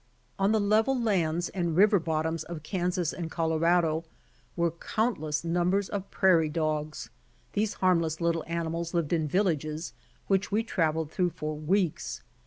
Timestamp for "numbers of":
5.43-6.09